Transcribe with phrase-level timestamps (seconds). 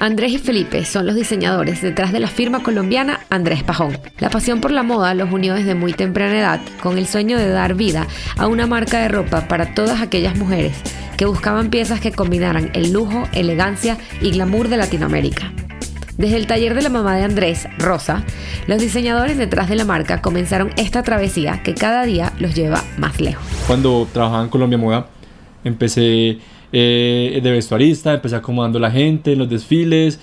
[0.00, 3.98] Andrés y Felipe son los diseñadores detrás de la firma colombiana Andrés Pajón.
[4.18, 7.50] La pasión por la moda los unió desde muy temprana edad con el sueño de
[7.50, 8.06] dar vida
[8.38, 10.72] a una marca de ropa para todas aquellas mujeres
[11.18, 15.52] que buscaban piezas que combinaran el lujo, elegancia y glamour de Latinoamérica.
[16.16, 18.24] Desde el taller de la mamá de Andrés, Rosa,
[18.66, 23.20] los diseñadores detrás de la marca comenzaron esta travesía que cada día los lleva más
[23.20, 23.44] lejos.
[23.66, 25.08] Cuando trabajaba en Colombia Moda,
[25.62, 26.38] empecé
[26.72, 30.20] eh, de vestuarista, empecé acomodando la gente en los desfiles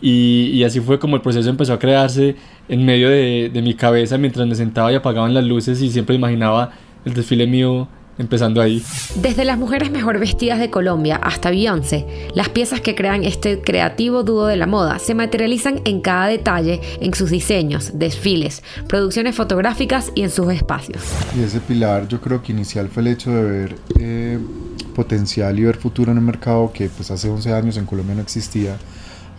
[0.00, 2.36] y, así fue como el proceso empezó a crearse
[2.68, 6.16] en medio de, de mi cabeza mientras me sentaba y apagaban las luces y siempre
[6.16, 6.72] imaginaba
[7.04, 7.88] el desfile mío
[8.20, 8.82] empezando ahí.
[9.16, 14.22] Desde las mujeres mejor vestidas de Colombia hasta Beyoncé, las piezas que crean este creativo
[14.22, 20.12] dúo de la moda se materializan en cada detalle en sus diseños, desfiles, producciones fotográficas
[20.14, 21.02] y en sus espacios.
[21.36, 24.38] Y ese pilar yo creo que inicial fue el hecho de ver eh,
[24.94, 28.22] potencial y ver futuro en un mercado que pues hace 11 años en Colombia no
[28.22, 28.76] existía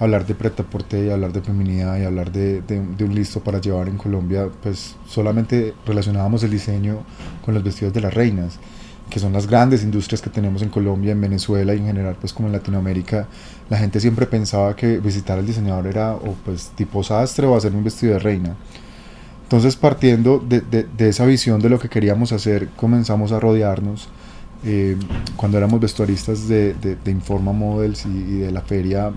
[0.02, 3.62] hablar de preta porte y hablar de feminidad y hablar de, de, un listo para
[3.62, 7.04] llevar en Colombia, pues solamente relacionábamos el diseño
[7.46, 8.58] con los vestidos de las reinas,
[9.12, 12.34] que son las grandes industrias que tenemos en Colombia, en Venezuela y en general pues
[12.34, 13.28] como en Latinoamérica.
[13.70, 17.72] La gente siempre pensaba que visitar al diseñador era o pues tipo sastre o hacer
[17.76, 18.56] un vestido de reina.
[19.44, 24.10] Entonces partiendo de, de esa visión de lo que queríamos hacer, comenzamos a rodearnos.
[24.64, 24.96] Eh,
[25.36, 29.12] cuando éramos vestuaristas de, de, Informa Models y, y de la feria,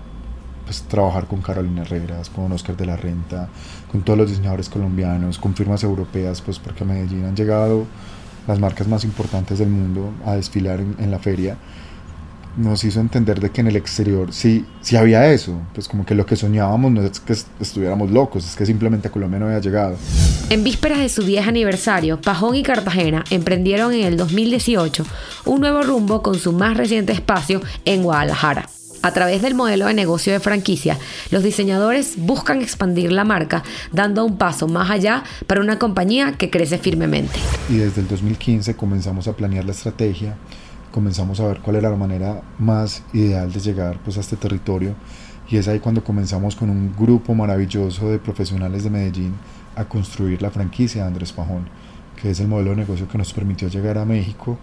[0.65, 3.47] pues, trabajar con Carolina Herreras, con Oscar de la Renta,
[3.91, 7.85] con todos los diseñadores colombianos, con firmas europeas, pues porque a Medellín han llegado
[8.47, 11.57] las marcas más importantes del mundo a desfilar en, la feria,
[12.57, 16.15] nos hizo entender de que en el exterior sí, sí había eso, pues como que
[16.15, 19.59] lo que soñábamos no es que estuviéramos locos, es que simplemente a Colombia no había
[19.59, 19.97] llegado.
[20.49, 25.05] En vísperas de su 10 aniversario, Pajón y Cartagena emprendieron en el 2018
[25.45, 28.69] un nuevo rumbo con su más reciente espacio en Guadalajara.
[29.05, 30.97] A través del modelo de negocio de franquicia,
[31.29, 33.61] los diseñadores buscan expandir la marca,
[33.91, 37.37] dando un paso más allá para una compañía que crece firmemente.
[37.69, 40.35] Y desde el 2015 comenzamos a planear la estrategia,
[40.91, 44.95] comenzamos a ver cuál era la manera más ideal de llegar pues, a este territorio.
[45.51, 49.35] Y es ahí cuando comenzamos con un grupo maravilloso de profesionales de Medellín
[49.75, 51.69] a construir la franquicia de Andrés Pajón,
[52.19, 54.57] que es el modelo de negocio que nos permitió llegar a México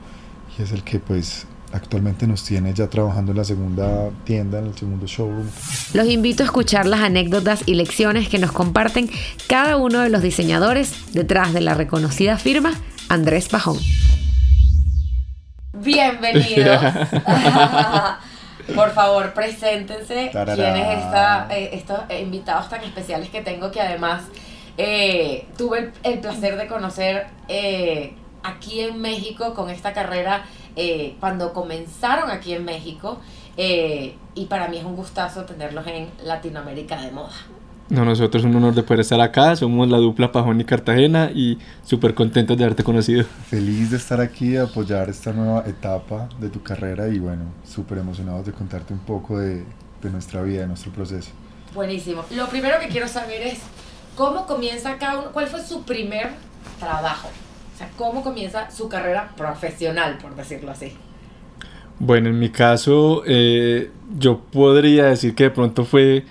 [0.58, 4.66] y es el que pues actualmente nos tiene ya trabajando en la segunda tienda, en
[4.66, 5.48] el segundo showroom.
[5.94, 9.10] Los invito a escuchar las anécdotas y lecciones que nos comparten
[9.48, 12.72] cada uno de los diseñadores detrás de la reconocida firma
[13.08, 13.78] Andrés Pajón.
[15.72, 16.80] Bienvenidos.
[18.74, 20.30] Por favor, preséntense.
[20.30, 24.22] ¿Quiénes esta, eh, estos invitados tan especiales que tengo que además
[24.78, 30.44] eh, tuve el, placer de conocer eh, aquí en México con esta carrera
[30.76, 33.20] eh, cuando comenzaron aquí en México
[33.56, 37.32] eh, y para mí es un gustazo tenerlos en Latinoamérica de moda.
[37.88, 41.30] No, nosotros es un honor de poder estar acá, somos la dupla Pajón y Cartagena
[41.34, 43.24] y súper contentos de haberte conocido.
[43.48, 47.98] Feliz de estar aquí, de apoyar esta nueva etapa de tu carrera y bueno, súper
[47.98, 49.64] emocionados de contarte un poco de,
[50.00, 51.32] de nuestra vida, de nuestro proceso.
[51.74, 52.24] Buenísimo.
[52.34, 53.58] Lo primero que quiero saber es
[54.16, 56.30] cómo comienza cada uno, cuál fue su primer
[56.78, 57.28] trabajo.
[57.82, 60.92] Sea, ¿cómo comienza su carrera profesional, por decirlo así?
[61.98, 66.24] Bueno, en mi caso, eh, yo podría decir que de pronto fue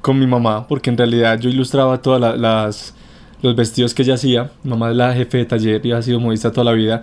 [0.00, 2.94] con mi mamá, porque en realidad yo ilustraba todos las
[3.42, 4.50] los vestidos que ella hacía.
[4.64, 7.02] Mamá es la jefe de taller y ha sido modista toda la vida.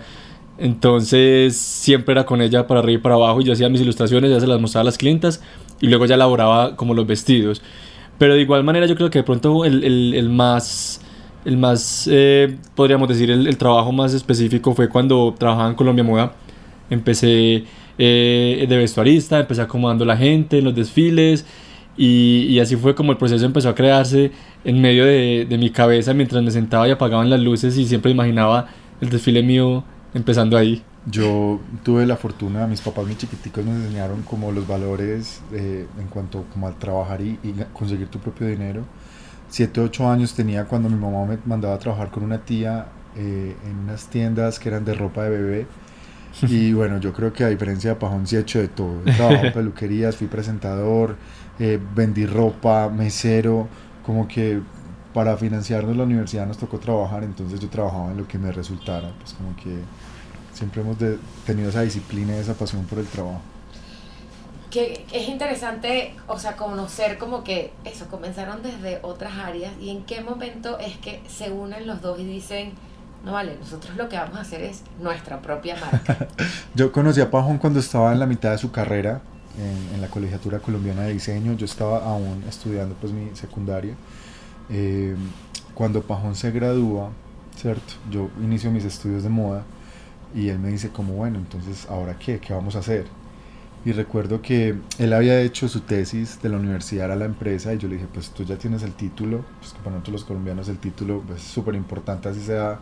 [0.58, 4.30] Entonces siempre era con ella para arriba y para abajo y yo hacía mis ilustraciones,
[4.30, 5.42] ya se las mostraba a las clientas
[5.82, 7.62] y luego ya elaboraba como los vestidos.
[8.18, 11.02] Pero de igual manera yo creo que de pronto el, el, el más
[11.46, 16.34] el más, eh, podríamos decir, el, trabajo más específico fue cuando trabajaba en Colombia Moda.
[16.90, 17.64] Empecé
[17.98, 21.46] eh, de vestuarista, empecé acomodando la gente en los desfiles
[21.96, 24.32] y, y, así fue como el proceso empezó a crearse
[24.64, 28.12] en medio de, de mi cabeza mientras me sentaba y apagaban las luces y siempre
[28.12, 28.68] imaginaba
[29.02, 30.84] el desfile mío empezando ahí.
[31.10, 36.08] Yo tuve la fortuna, mis papás muy chiquiticos me enseñaron como los valores eh, en
[36.08, 37.38] cuanto como al trabajar y
[37.74, 38.84] conseguir tu propio dinero
[39.50, 43.56] 7, 8 años tenía cuando mi mamá me mandaba a trabajar con una tía eh,
[43.66, 45.68] en unas tiendas que eran de ropa de bebé.
[46.48, 49.02] Y bueno, yo creo que a diferencia de Pajón sí he hecho de todo.
[49.06, 51.16] He trabajado en peluquerías, fui presentador,
[51.58, 53.68] eh, vendí ropa, mesero,
[54.06, 54.62] como que
[55.16, 59.12] para financiarnos la universidad nos tocó trabajar, entonces yo trabajaba en lo que me resultara,
[59.20, 59.80] pues como que
[60.54, 60.98] siempre hemos
[61.44, 63.42] tenido esa disciplina y esa pasión por el trabajo
[64.70, 70.04] que es interesante, o sea, conocer como que eso, comenzaron desde otras áreas y en
[70.04, 72.74] qué momento es que se unen los dos y dicen,
[73.24, 76.28] no vale, nosotros lo que vamos a hacer es nuestra propia marca.
[76.76, 79.22] yo conocí a Pajón cuando estaba en la mitad de su carrera
[79.58, 83.96] en, la Colegiatura Colombiana de Diseño, yo estaba aún estudiando pues mi secundaria.
[84.70, 85.16] Eh,
[85.74, 87.10] cuando Pajón se gradúa,
[87.56, 87.94] ¿cierto?
[88.12, 89.64] Yo inicio mis estudios de moda
[90.36, 92.40] y él me dice como, bueno, entonces, ¿ahora qué?
[92.40, 93.08] ¿Qué vamos a hacer?
[93.86, 97.78] Y recuerdo que él había hecho su tesis de la universidad a la empresa y
[97.78, 100.68] yo le dije, pues tú ya tienes el título, pues que para nosotros los colombianos
[100.68, 102.80] el título es súper importante, así sea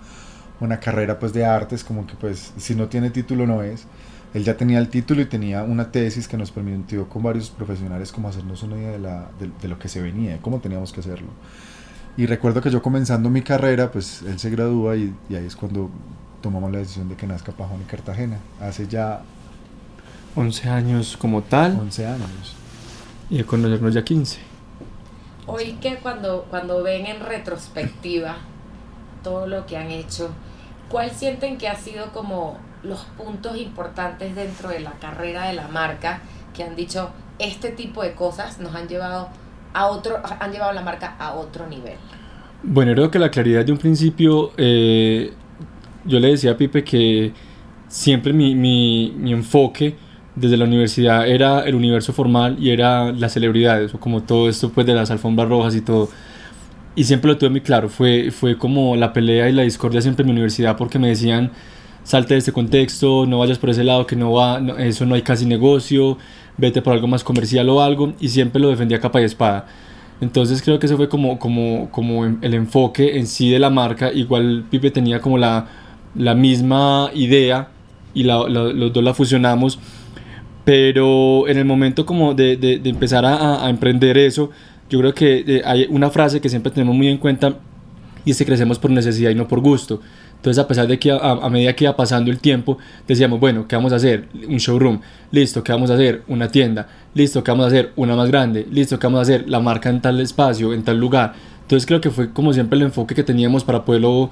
[0.60, 3.86] una carrera pues de artes, como que pues si no tiene título no es.
[4.34, 8.12] Él ya tenía el título y tenía una tesis que nos permitió con varios profesionales
[8.12, 11.00] como hacernos una idea de, la, de, lo que se venía, de cómo teníamos que
[11.00, 11.30] hacerlo.
[12.18, 15.56] Y recuerdo que yo comenzando mi carrera, pues él se gradúa y, y ahí es
[15.56, 15.90] cuando
[16.42, 18.40] tomamos la decisión de que nazca Pajón y Cartagena.
[18.60, 19.22] Hace ya
[20.36, 21.78] 11 años como tal.
[21.80, 22.56] 11 años.
[23.30, 24.40] Y de conocernos ya 15.
[25.48, 28.38] Hoy que cuando, cuando ven en retrospectiva
[29.24, 30.30] todo lo que han hecho,
[30.90, 35.68] ¿cuál sienten que ha sido como los puntos importantes dentro de la carrera de la
[35.68, 36.22] marca
[36.54, 37.10] que han dicho
[37.40, 39.30] este tipo de cosas nos han llevado
[39.74, 41.98] a otro, han llevado la marca a otro nivel?
[42.64, 45.34] Bueno, creo que la claridad de un principio, eh,
[46.06, 47.34] yo le decía a Pipe que
[47.88, 49.96] siempre mi, mi, mi enfoque
[50.36, 54.70] desde la universidad era el universo formal y era las celebridades, o como todo esto
[54.70, 56.10] pues de las alfombras rojas y todo.
[56.96, 60.24] Y siempre lo tuve muy claro, fue, fue como la pelea y la discordia siempre
[60.24, 61.52] en mi universidad porque me decían,
[62.04, 65.22] salte de este contexto, no vayas por ese lado que no va, eso no hay
[65.22, 66.18] casi negocio,
[66.58, 69.66] vete por algo más comercial o algo, y siempre lo defendía capa y espada.
[70.22, 74.14] Entonces creo que ese fue como, como, como el enfoque en sí de la marca,
[74.14, 75.68] igual Pipe tenía como la,
[76.16, 77.70] la misma idea
[78.14, 79.78] y la, los dos la fusionamos
[80.66, 84.50] pero en el momento como de, de, empezar a, a, emprender eso,
[84.90, 87.60] yo creo que eh, hay una frase que siempre tenemos muy en cuenta
[88.26, 90.02] y es que crecemos por necesidad y no por gusto.
[90.38, 92.78] Entonces, a pesar de que a, a, medida que iba pasando el tiempo,
[93.08, 94.28] decíamos, bueno, ¿qué vamos a hacer?
[94.48, 95.00] Un showroom.
[95.32, 96.24] Listo, ¿qué vamos a hacer?
[96.28, 96.88] Una tienda.
[97.14, 97.92] Listo, ¿qué vamos a hacer?
[97.96, 98.68] Una más grande.
[98.72, 99.50] Listo, ¿qué vamos a hacer?
[99.50, 101.34] La marca en tal espacio, en tal lugar.
[101.62, 104.30] Entonces, creo que fue como siempre el enfoque que teníamos para poderlo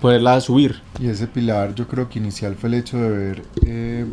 [0.00, 0.80] poderla subir.
[0.98, 4.06] Y ese pilar yo creo que inicial fue el hecho de ver eh,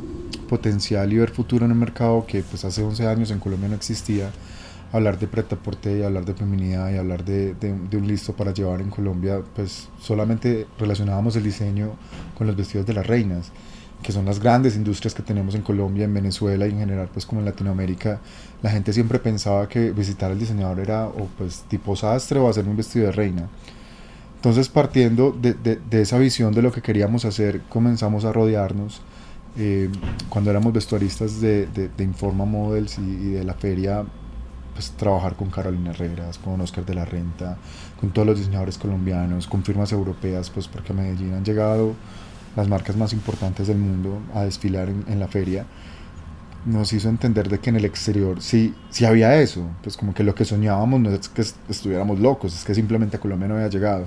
[0.50, 3.76] potencial y ver futuro en un mercado que pues hace 11 años en Colombia no
[3.76, 4.32] existía.
[4.94, 5.58] Hablar de preta
[5.92, 9.42] y hablar de feminidad y hablar de, de, de, un listo para llevar en Colombia,
[9.54, 11.92] pues solamente relacionábamos el diseño
[12.38, 13.52] con los vestidos de las reinas,
[14.02, 17.26] que son las grandes industrias que tenemos en Colombia, en Venezuela y en general pues
[17.26, 18.22] como en Latinoamérica.
[18.62, 22.66] La gente siempre pensaba que visitar al diseñador era o pues tipo sastre o hacer
[22.66, 23.50] un vestido de reina
[24.38, 29.02] entonces, partiendo de, de, de, esa visión de lo que queríamos hacer, comenzamos a rodearnos.
[29.58, 29.90] Eh,
[30.30, 34.06] cuando éramos vestuaristas de, de Informa Models y, y, de la feria,
[34.76, 37.58] pues trabajar con Carolina Herreras, con Oscar de la Renta,
[38.00, 41.96] con todos los diseñadores colombianos, con firmas europeas, pues porque a Medellín han llegado
[42.56, 45.66] las marcas más importantes del mundo a desfilar en, en la feria
[46.68, 50.24] nos hizo entender de que en el exterior sí, sí había eso, pues como que
[50.24, 53.70] lo que soñábamos no es que estuviéramos locos, es que simplemente a Colombia no había
[53.70, 54.06] llegado.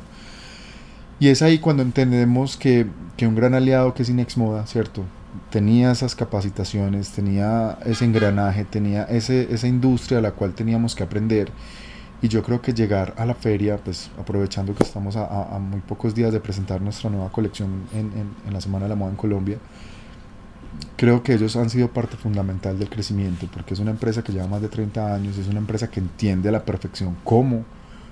[1.19, 2.87] Y es ahí cuando entendemos que,
[3.17, 5.05] que un gran aliado que es Inex Moda, ¿cierto?
[5.51, 11.03] Tenía esas capacitaciones, tenía ese engranaje, tenía ese, esa industria a la cual teníamos que
[11.03, 11.51] aprender.
[12.23, 16.15] Y yo creo que llegar a la feria, pues aprovechando que estamos a, muy pocos
[16.15, 18.13] días de presentar nuestra nueva colección en,
[18.47, 19.59] en, la Semana de la Moda en Colombia,
[20.97, 24.47] creo que ellos han sido parte fundamental del crecimiento, porque es una empresa que lleva
[24.47, 27.65] más de 30 años, es una empresa que entiende a la perfección cómo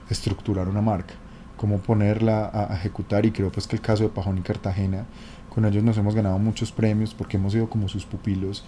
[0.08, 1.14] estructurar una marca
[1.58, 5.04] cómo ponerla a, ejecutar y creo pues que el caso de Pajón y Cartagena,
[5.52, 8.64] con ellos nos hemos ganado muchos premios porque hemos sido como sus pupilos.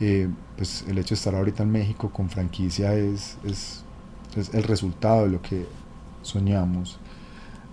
[0.00, 3.84] Eh, pues el hecho de estar ahorita en México con franquicia es, es,
[4.34, 5.66] es el resultado de lo que
[6.22, 6.98] soñamos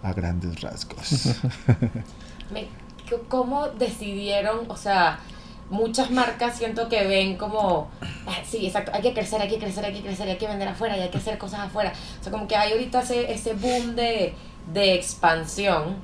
[0.03, 1.39] a grandes rasgos.
[3.29, 5.19] ¿Cómo decidieron, o sea,
[5.69, 9.85] muchas marcas siento que ven como, ah, sí, exacto, hay que crecer, hay que crecer,
[9.85, 11.93] hay que crecer, hay que vender afuera y hay que hacer cosas afuera.
[12.19, 14.33] O sea, como que hay ahorita ese, ese boom de,
[14.73, 15.97] de expansión,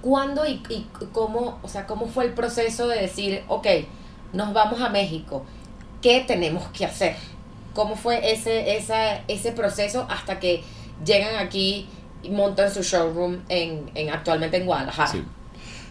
[0.00, 3.66] ¿cuándo y, y, cómo, o sea, cómo fue el proceso de decir, ok,
[4.32, 5.44] nos vamos a México,
[6.02, 7.16] ¿qué tenemos que hacer?
[7.74, 10.62] ¿Cómo fue ese, esa, ese proceso hasta que
[11.04, 11.88] llegan aquí
[12.24, 15.10] y montan su showroom en, en actualmente en Guadalajara.
[15.10, 15.24] Sí.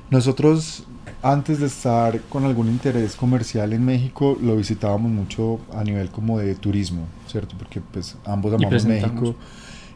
[0.09, 0.83] Nosotros
[1.23, 6.37] antes de estar con algún interés comercial en México, lo visitábamos mucho a nivel como
[6.37, 7.55] de turismo, ¿cierto?
[7.57, 9.33] Porque pues ambos amamos México.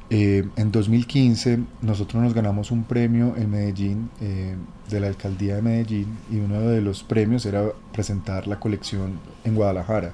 [0.10, 4.56] Eh, en 2015 nosotros nos ganamos un premio en Medellín eh,
[4.90, 9.54] de la alcaldía de Medellín y uno de los premios era presentar la colección en
[9.54, 10.14] Guadalajara,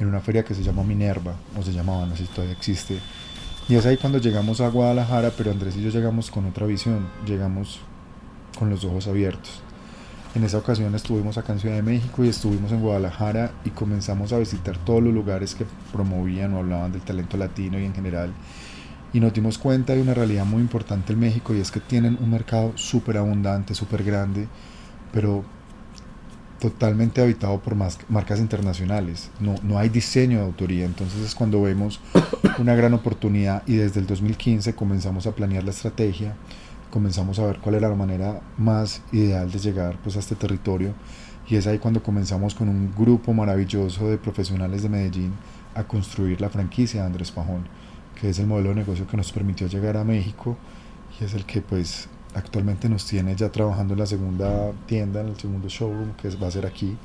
[0.00, 2.98] en una feria que se llama Minerva, o se llamaba, no sé si todavía existe.
[3.68, 7.06] Y es ahí cuando llegamos a Guadalajara, pero Andrés y yo llegamos con otra visión,
[7.26, 7.80] llegamos
[8.58, 9.62] con los ojos abiertos.
[10.38, 14.32] En esa ocasión estuvimos acá en Ciudad de México y estuvimos en Guadalajara y comenzamos
[14.32, 18.32] a visitar todos los lugares que promovían o hablaban del talento latino y en general.
[19.12, 22.16] Y nos dimos cuenta de una realidad muy importante en México y es que tienen
[22.20, 24.46] un mercado súper abundante, súper grande,
[25.12, 25.44] pero
[26.60, 29.32] totalmente habitado por marcas internacionales.
[29.40, 30.84] No, no hay diseño de autoría.
[30.84, 31.98] Entonces es cuando vemos
[32.60, 36.36] una gran oportunidad y desde el 2015 comenzamos a planear la estrategia
[36.90, 40.94] comenzamos a ver cuál era la manera más ideal de llegar pues, a este territorio
[41.48, 45.32] y es ahí cuando comenzamos con un grupo maravilloso de profesionales de Medellín
[45.74, 47.66] a construir la franquicia de Andrés Pajón,
[48.20, 50.56] que es el modelo de negocio que nos permitió llegar a México
[51.18, 55.28] y es el que pues actualmente nos tiene ya trabajando en la segunda tienda, en
[55.28, 56.96] el segundo showroom que va a ser aquí,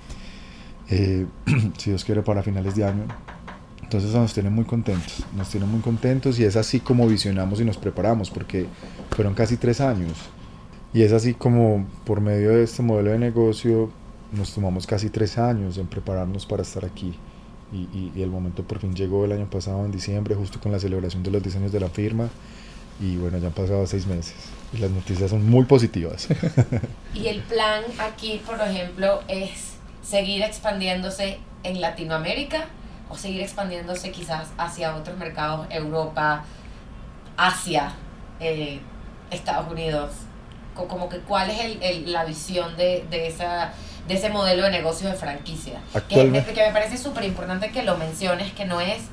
[0.90, 1.26] eh,
[1.78, 3.06] si Dios quiere para finales de año.
[3.94, 7.66] Entonces nos tiene muy contentos, nos tiene muy contentos y es así como visionamos y
[7.66, 8.66] nos preparamos, porque
[9.12, 10.14] fueron casi tres años.
[10.94, 13.92] Y es así como por medio de este modelo de negocio
[14.32, 17.14] nos tomamos casi tres años en prepararnos para estar aquí.
[17.72, 20.80] Y, y, el momento por fin llegó el año pasado en diciembre, justo con la
[20.80, 22.30] celebración de los diseños de la firma.
[23.00, 24.36] Y bueno, ya han pasado seis meses
[24.74, 26.28] y las noticias son muy positivas.
[27.14, 29.74] y el plan aquí, por ejemplo, es
[30.04, 32.68] seguir expandiéndose en Latinoamérica
[33.14, 36.44] o seguir expandiéndose quizás hacia otros mercados, Europa,
[37.38, 37.94] Asia,
[38.40, 38.82] eh,
[39.30, 40.12] Estados Unidos?
[40.74, 43.72] Como que cuál es el, la visión de, de, esa,
[44.08, 45.80] de ese modelo de negocio de franquicia.
[46.10, 49.04] Que, me parece súper importante que lo menciones, que no es,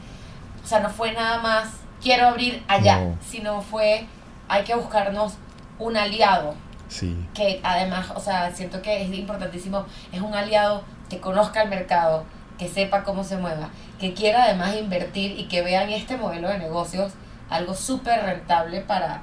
[0.64, 1.68] o sea, no fue nada más
[2.02, 4.06] quiero abrir allá, sino fue
[4.48, 5.34] hay que buscarnos
[5.78, 6.54] un aliado.
[6.88, 7.14] Sí.
[7.34, 12.24] Que además, o sea, siento que es importantísimo, es un aliado que conozca el mercado,
[12.60, 16.58] que sepa cómo se mueva, que quiera además invertir y que vean este modelo de
[16.58, 17.14] negocios
[17.48, 19.22] algo súper rentable para,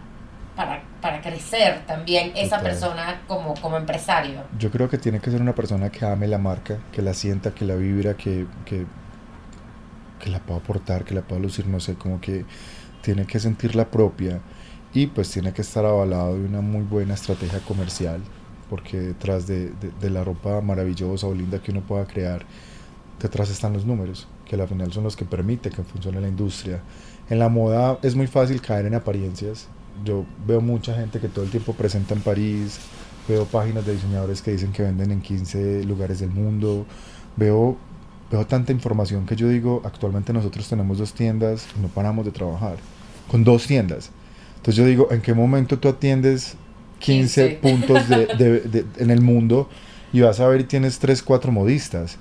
[0.56, 4.42] para, crecer también esa persona como, como empresario.
[4.58, 7.52] Yo creo que tiene que ser una persona que ame la marca, que la sienta,
[7.52, 8.88] que la vibra, que, que,
[10.20, 12.44] que la pueda aportar, que la pueda lucir, no sé, como que
[13.04, 14.42] tiene que sentir la propia
[14.96, 18.20] y pues tiene que estar avalado de una muy buena estrategia comercial,
[18.68, 22.44] porque detrás de, de, de la ropa maravillosa o linda que uno pueda crear,
[23.22, 26.82] detrás están los números, que al final son los que permiten que funcione la industria.
[27.30, 29.68] En la moda es muy fácil caer en apariencias.
[30.06, 32.80] Yo veo mucha gente que todo el tiempo presenta en París,
[33.28, 36.86] veo páginas de diseñadores que dicen que venden en 15 lugares del mundo,
[37.36, 37.78] veo,
[38.32, 42.32] veo tanta información que yo digo, actualmente nosotros tenemos dos tiendas y no paramos de
[42.32, 42.78] trabajar,
[43.30, 44.12] con dos tiendas.
[44.58, 46.56] Entonces yo digo, ¿en qué momento tú atiendes
[47.00, 49.70] 15, puntos de, de, en el mundo
[50.14, 52.18] y vas a ver y tienes 3, 4 modistas?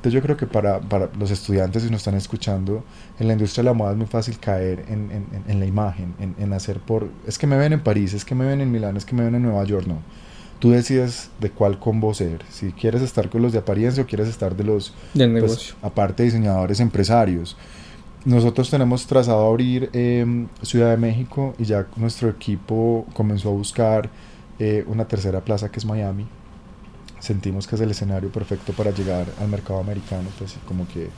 [0.00, 2.82] Entonces yo creo que para, para, los estudiantes si nos están escuchando,
[3.18, 6.14] en la industria de la moda es muy fácil caer en, en, en la imagen,
[6.18, 8.72] en, en, hacer por, es que me ven en París, es que me ven en
[8.72, 9.98] Milán, es que me ven en Nueva York, no.
[10.58, 14.28] Tú decides de cuál combo ser, si quieres estar con los de apariencia o quieres
[14.28, 15.74] estar de los, Del pues, negocio.
[15.82, 17.58] aparte diseñadores, empresarios.
[18.24, 24.08] Nosotros tenemos trazado abrir eh, Ciudad de México y ya nuestro equipo comenzó a buscar
[24.58, 26.26] eh, una tercera plaza que es Miami
[27.20, 31.08] sentimos que es el escenario perfecto para llegar al mercado americano, pues como que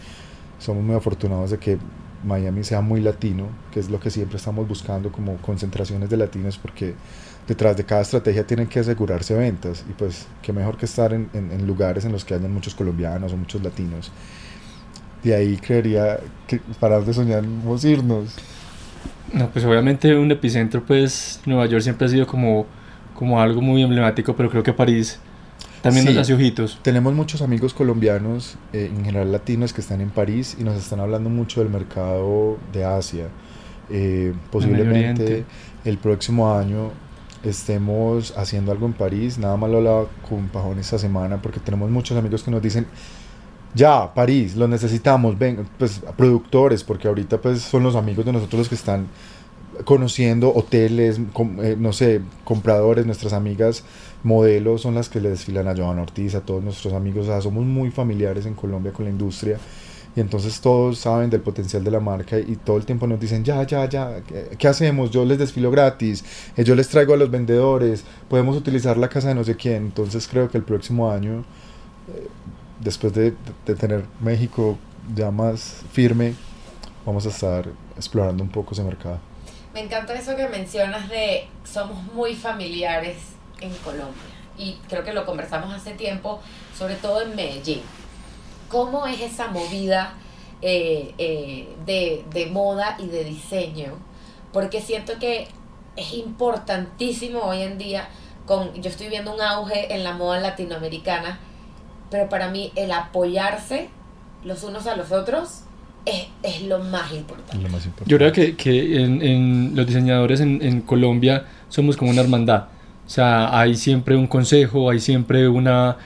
[0.59, 1.79] somos muy afortunados de que
[2.25, 6.59] Miami sea muy latino, que es lo que siempre estamos buscando como concentraciones de latinos,
[6.59, 6.95] porque
[7.49, 11.29] detrás de cada estrategia tienen que asegurarse ventas y pues qué mejor que estar en,
[11.33, 14.13] en, lugares en los que hayan muchos colombianos o muchos latinos.
[15.25, 18.37] De ahí creería que para de soñamos irnos.
[19.33, 22.67] No, pues obviamente un epicentro, pues Nueva York siempre ha sido como,
[23.15, 25.19] como algo muy emblemático, pero creo que París
[25.83, 26.79] también sí, hace ojitos.
[26.83, 31.01] Tenemos muchos amigos colombianos, eh, en general latinos, que están en París y nos están
[31.01, 33.29] hablando mucho del mercado de Asia.
[33.91, 35.45] Eh, posiblemente
[35.85, 36.91] el próximo año
[37.43, 39.39] estemos haciendo algo en París.
[39.39, 42.87] Nada más lo hablaba con Pajón esta semana porque tenemos muchos amigos que nos dicen,
[43.75, 48.61] ya, París, lo necesitamos, ven, pues productores, porque ahorita pues son los amigos de nosotros
[48.61, 49.07] los que están
[49.85, 53.85] conociendo hoteles, eh, no sé, compradores, nuestras amigas
[54.23, 57.41] modelos son las que le desfilan a Joan Ortiz, a todos nuestros amigos, o sea,
[57.41, 59.59] somos muy familiares en Colombia con la industria
[60.15, 63.45] y entonces todos saben del potencial de la marca y todo el tiempo nos dicen,
[63.45, 64.21] ya, ya, ya,
[64.59, 65.11] ¿qué, hacemos?
[65.11, 66.25] Yo les desfilo gratis,
[66.57, 69.85] eh, yo les traigo a los vendedores, podemos utilizar la casa de no sé quién.
[69.87, 71.45] Entonces creo que el próximo año,
[72.09, 72.29] eh,
[72.81, 74.77] después de, de tener México
[75.15, 76.35] ya más firme,
[77.07, 79.32] vamos a estar explorando un poco ese mercado.
[79.73, 83.17] Me encanta eso que mencionas de somos muy familiares
[83.61, 84.23] en Colombia
[84.59, 86.41] y creo que lo conversamos hace tiempo,
[86.77, 87.83] sobre todo en Medellín
[88.69, 90.15] ¿Cómo es esa movida
[90.63, 93.99] eh, eh, de, moda y de diseño?
[94.51, 95.49] Porque siento que
[95.95, 98.09] es importantísimo hoy en día,
[98.47, 101.39] con, yo estoy viendo un auge en la moda latinoamericana,
[102.11, 103.91] pero para mí el apoyarse
[104.43, 105.65] los unos a los otros
[106.05, 107.67] es, lo, más importante.
[108.07, 112.65] Yo creo que, en, los diseñadores en, en, Colombia somos como una hermandad.
[113.07, 115.97] O sea, hay siempre un consejo, hay siempre una,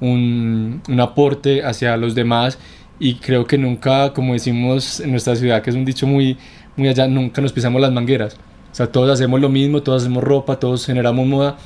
[0.00, 2.58] un, un aporte hacia los demás
[2.98, 6.36] y creo que nunca, como decimos en nuestra ciudad, que es un dicho muy,
[6.76, 8.36] muy allá, nunca nos pisamos las mangueras.
[8.72, 11.56] O sea, todos hacemos lo mismo, todos hacemos ropa, todos generamos moda,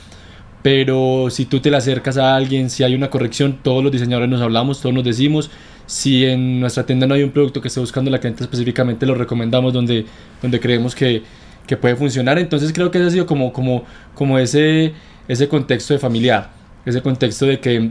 [0.63, 4.29] pero si tú te le acercas a alguien, si hay una corrección, todos los diseñadores
[4.29, 5.51] nos hablamos, todos nos decimos,
[5.89, 9.15] si en nuestra tienda no hay un producto que esté buscando la cliente específicamente, lo
[9.15, 10.05] recomendamos donde,
[10.43, 11.23] donde creemos que,
[11.67, 12.39] que puede funcionar.
[12.39, 14.93] Entonces creo que ese ha sido como, como, como ese,
[15.29, 16.51] ese contexto de familiar,
[16.85, 17.91] ese contexto de que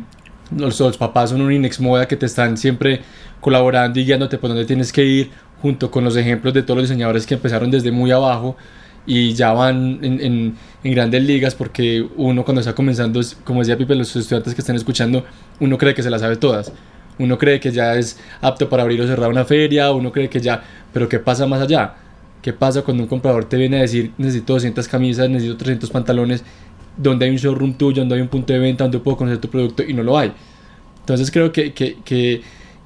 [0.56, 3.02] los, papás son un Inex Moda que te están siempre
[3.42, 6.90] colaborando y guiándote por donde tienes que ir, junto con los ejemplos de todos los
[6.90, 8.56] diseñadores que empezaron desde muy abajo
[9.08, 13.76] y ya van en, en, en, grandes ligas porque uno cuando está comenzando, como decía
[13.76, 15.26] Pipe, los estudiantes que están escuchando,
[15.60, 16.72] uno cree que se las sabe todas.
[17.20, 20.40] Uno cree que ya es apto para abrir o cerrar una feria, uno cree que
[20.40, 21.96] ya, pero ¿qué pasa más allá?
[22.42, 26.44] ¿Qué pasa cuando un comprador te viene a decir necesito 200 camisas, necesito 300 pantalones
[26.98, 29.50] donde hay un showroom tuyo, donde hay un punto de venta, donde puedo conocer tu
[29.50, 30.32] producto y no lo hay.
[31.00, 32.42] Entonces creo que, que, que,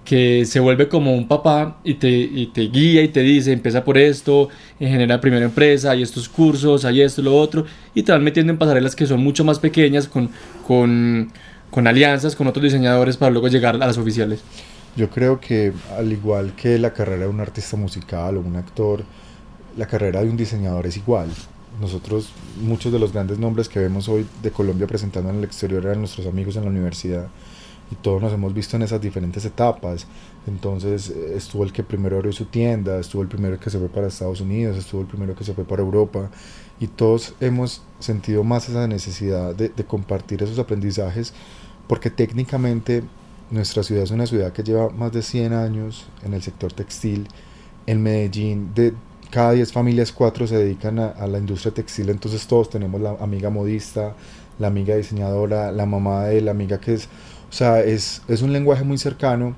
[0.05, 3.83] que se vuelve como un papá y te, y te, guía y te dice, empieza
[3.83, 8.23] por esto, genera primera empresa, hay estos cursos, hay esto, lo otro, y te van
[8.23, 10.29] metiendo en pasarelas que son mucho más pequeñas, con,
[10.67, 11.31] con,
[11.71, 14.41] con alianzas, con otros diseñadores para luego llegar a las oficiales.
[14.95, 19.03] Yo creo que al igual que la carrera de un artista musical o un actor,
[19.77, 21.29] la carrera de un diseñador es igual
[21.79, 22.31] nosotros,
[22.61, 25.99] muchos de los grandes nombres que vemos hoy de Colombia presentando en el exterior eran
[25.99, 27.27] nuestros amigos en la universidad
[27.91, 30.07] y todos nos hemos visto en esas diferentes etapas.
[30.47, 34.07] Entonces estuvo el que primero abrió su tienda, estuvo el primero que se fue para
[34.07, 36.29] Estados Unidos, estuvo el primero que se fue para Europa
[36.79, 41.33] y todos hemos sentido más esa necesidad de, de compartir esos aprendizajes
[41.87, 43.03] porque técnicamente
[43.49, 47.27] nuestra ciudad es una ciudad que lleva más de 100 años en el sector textil.
[47.85, 48.93] En Medellín, de
[49.29, 53.49] cada 10 familias, 4 se dedican a, la industria textil, entonces todos tenemos la amiga
[53.49, 54.13] modista,
[54.59, 57.07] la amiga diseñadora, la mamá de la amiga que es,
[57.49, 59.55] o sea, es, es un lenguaje muy cercano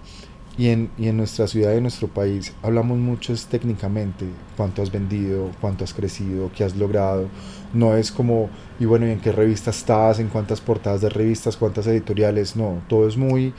[0.58, 4.82] y en, y en nuestra ciudad y en nuestro país hablamos mucho es técnicamente, cuánto
[4.82, 7.28] has vendido, cuánto has crecido, qué has logrado,
[7.74, 10.20] no es como, y bueno, ¿y en qué revista estás?
[10.20, 11.58] ¿En cuántas portadas de revistas?
[11.58, 12.56] ¿Cuántas editoriales?
[12.56, 13.54] No, todo es muy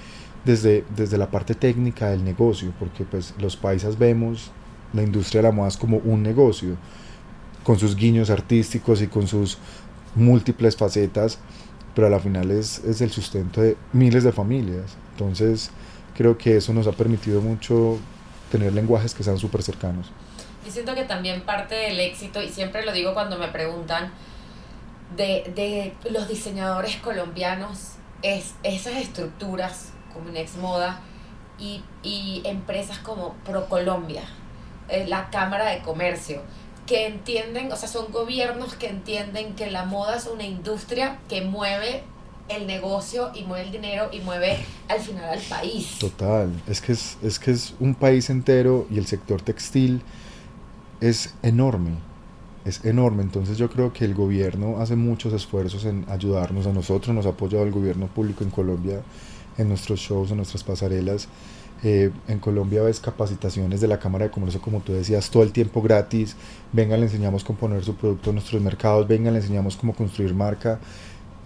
[0.45, 4.53] desde, desde la parte técnica del negocio, porque pues los países vemos
[4.93, 6.77] la industria de la moda es como un negocio,
[7.65, 9.59] con sus guiños artísticos y con sus
[10.15, 11.39] múltiples facetas,
[11.95, 14.97] pero a la final es, es el sustento de miles de familias.
[15.13, 15.71] Entonces,
[16.15, 17.99] creo que eso nos ha permitido mucho
[18.51, 20.11] tener lenguajes que sean súper cercanos.
[20.65, 24.13] Yo siento que también parte del éxito, y siempre lo digo cuando me preguntan,
[25.17, 31.01] de, de los diseñadores colombianos es esas estructuras como Next Moda
[31.59, 34.23] y, y empresas como ProColombia,
[34.89, 36.43] eh, la Cámara de Comercio,
[36.87, 41.43] que entienden, o sea, son gobiernos que entienden que la moda es una industria que
[41.43, 42.05] mueve
[42.49, 45.99] el negocio y mueve el dinero y mueve al final al país.
[45.99, 50.03] Total, es que es, es que es un país entero y el sector textil
[51.01, 51.93] es enorme,
[52.65, 53.23] es enorme.
[53.23, 57.31] Entonces yo creo que el gobierno hace muchos esfuerzos en ayudarnos a nosotros, nos ha
[57.31, 59.03] apoyado el gobierno público en Colombia
[59.57, 61.29] en nuestros shows, en nuestras pasarelas
[61.85, 65.53] eh, en Colombia ves capacitaciones de la Cámara de Comercio, como tú decías, todo el
[65.53, 66.35] tiempo gratis.
[66.73, 69.07] Venga, le enseñamos cómo poner su producto en nuestros mercados.
[69.07, 70.81] Venga, le enseñamos cómo construir marca.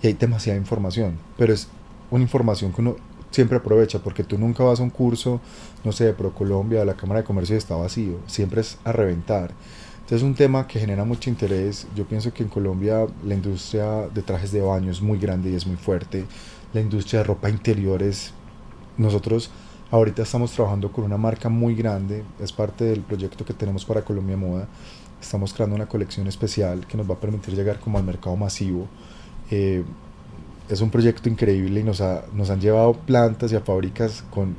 [0.03, 1.19] Y hay demasiada información.
[1.37, 1.69] Pero es
[2.11, 2.97] una información que uno
[3.31, 5.41] siempre aprovecha porque tú nunca vas a un curso,
[5.85, 8.19] no sé, de ProColombia, de la Cámara de Comercio y está vacío.
[8.27, 9.53] Siempre es a reventar.
[9.95, 11.87] Entonces es un tema que genera mucho interés.
[11.95, 15.55] Yo pienso que en Colombia la industria de trajes de baño es muy grande y
[15.55, 16.25] es muy fuerte.
[16.73, 18.33] La industria de ropa interior es...
[18.97, 19.51] Nosotros
[19.91, 24.03] Ahorita estamos trabajando con una marca muy grande, es parte del proyecto que tenemos para
[24.03, 24.69] Colombia Moda.
[25.19, 28.87] Estamos creando una colección especial que nos va a permitir llegar como al mercado masivo.
[29.51, 29.85] Eh,
[30.69, 34.55] es un proyecto increíble y nos, ha, nos han llevado plantas y a fábricas con,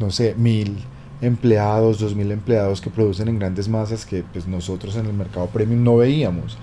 [0.00, 0.78] no sé, mil,
[1.20, 5.82] empleados, 2.000 empleados que producen en grandes masas que pues, nosotros en el mercado premium
[5.82, 6.58] no veíamos.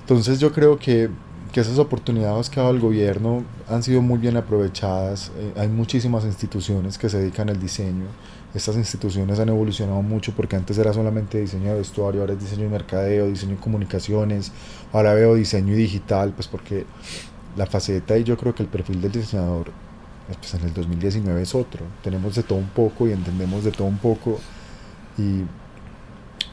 [0.00, 1.08] Entonces yo creo que,
[1.52, 5.32] que esas oportunidades que ha dado el gobierno han sido muy bien aprovechadas.
[5.38, 8.06] Eh, hay muchísimas instituciones que se dedican al diseño.
[8.54, 12.64] Estas instituciones han evolucionado mucho porque antes era solamente diseño de vestuario, ahora es diseño
[12.64, 14.50] de mercadeo, diseño de comunicaciones,
[14.92, 16.84] ahora veo diseño digital, pues porque
[17.56, 19.70] la faceta y yo creo que el perfil del diseñador
[20.36, 21.84] pues en el 2019 es otro.
[22.02, 24.40] Tenemos de todo un poco y entendemos de todo un poco
[25.18, 25.44] y,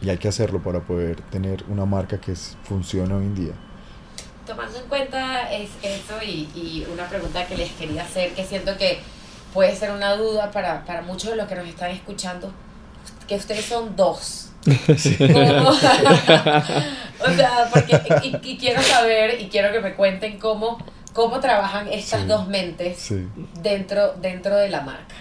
[0.06, 3.54] y hay que hacerlo para poder tener una marca que funcione hoy en día.
[4.46, 8.78] Tomando en cuenta es eso y, y, una pregunta que les quería hacer, que siento
[8.78, 9.00] que
[9.58, 12.52] puede ser una duda para, para muchos de los que nos están escuchando,
[13.28, 14.52] que ustedes son dos.
[14.68, 14.74] o
[15.74, 20.78] sea, porque y, y, quiero saber y quiero que me cuenten cómo
[21.12, 23.12] cómo trabajan estas dos mentes
[23.64, 25.16] dentro, dentro de la marca.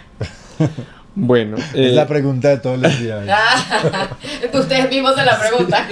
[1.18, 3.24] Bueno, es la eh, pregunta de todos los días.
[4.52, 5.86] Ustedes mismos se la preguntan.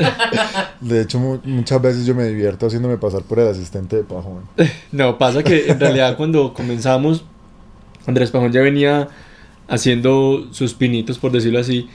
[0.83, 4.43] de hecho, muchas veces yo me divierto haciéndome pasar por el asistente de Pajón.
[4.93, 7.25] No, pasa que en realidad cuando comenzamos,
[8.07, 9.09] Andrés Pajón ya venía
[9.69, 11.89] haciendo sus pinitos, por decirlo así,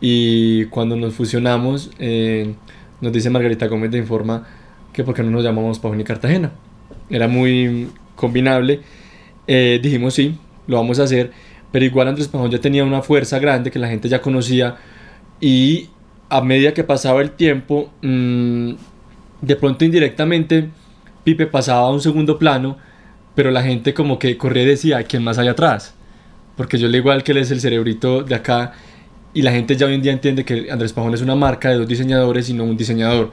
[0.00, 2.54] y cuando nos fusionamos, eh,
[3.00, 4.46] nos dice Margarita Gómez de Informa
[4.92, 6.52] que por qué no nos llamamos Pajón y Cartagena
[7.10, 8.80] era muy combinable.
[9.46, 11.32] Eh, dijimos sí, lo vamos a hacer,
[11.70, 14.76] pero igual Andrés Pajón ya tenía una fuerza grande que la gente ya conocía
[15.40, 15.90] y
[16.28, 18.72] a medida que pasaba el tiempo, mm,
[19.42, 20.70] de pronto indirectamente
[21.24, 22.78] Pipe pasaba a un segundo plano,
[23.36, 25.94] pero la gente como que corría y decía, ¿quién más hay atrás?
[26.56, 28.72] Porque yo le igual que él es el cerebrito de acá
[29.34, 31.76] y la gente ya hoy en día entiende que Andrés Pajón es una marca de
[31.76, 33.30] dos diseñadores y no un diseñador.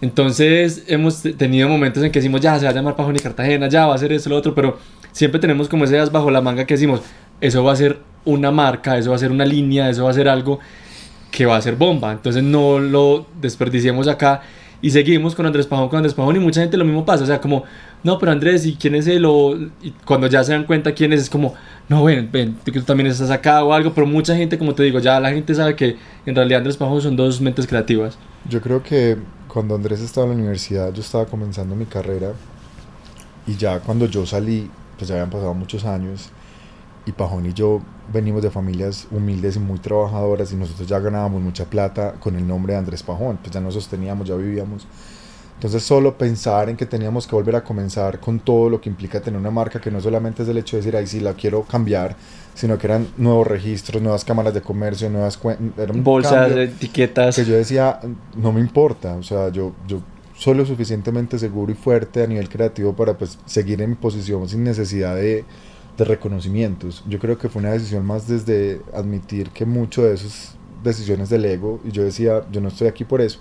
[0.00, 3.68] Entonces hemos tenido momentos en que decimos, ya se va a llamar Pajón y Cartagena,
[3.68, 4.78] ya va a ser eso, lo otro, pero
[5.10, 7.02] siempre tenemos como ese bajo la manga que decimos,
[7.40, 10.14] eso va a ser una marca, eso va a ser una línea, eso va a
[10.14, 10.60] ser algo
[11.32, 12.12] que va a ser bomba.
[12.12, 14.42] Entonces no lo desperdiciemos acá
[14.80, 17.26] y seguimos con Andrés Pajón, con Andrés Pajón y mucha gente lo mismo pasa, o
[17.26, 17.64] sea, como,
[18.04, 19.24] no, pero Andrés, ¿y quién es él?
[19.24, 21.54] O, y cuando ya se dan cuenta quién es, es como,
[21.88, 24.98] no, ven, ven, tú también estás acá o algo, pero mucha gente, como te digo,
[24.98, 28.18] ya la gente sabe que en realidad Andrés Pajón son dos mentes creativas.
[28.48, 32.32] Yo creo que cuando Andrés estaba en la universidad, yo estaba comenzando mi carrera
[33.46, 36.30] y ya cuando yo salí, pues ya habían pasado muchos años
[37.06, 41.40] y Pajón y yo venimos de familias humildes y muy trabajadoras y nosotros ya ganábamos
[41.40, 44.86] mucha plata con el nombre de Andrés Pajón, pues ya nos sosteníamos, ya vivíamos.
[45.62, 49.20] Entonces solo pensar en que teníamos que volver a comenzar con todo lo que implica
[49.20, 51.62] tener una marca que no solamente es el hecho de decir, ahí sí la quiero
[51.62, 52.16] cambiar,
[52.52, 55.38] sino que eran nuevos registros, nuevas cámaras de comercio, nuevas
[55.94, 57.36] bolsas, etiquetas.
[57.36, 58.00] Que yo decía,
[58.36, 60.00] no me importa, o sea, yo, yo
[60.36, 64.48] soy lo suficientemente seguro y fuerte a nivel creativo para pues seguir en mi posición
[64.48, 65.44] sin necesidad de,
[65.96, 67.04] de reconocimientos.
[67.06, 71.44] Yo creo que fue una decisión más desde admitir que mucho de esas decisiones del
[71.44, 73.38] ego, y yo decía, yo no estoy aquí por eso.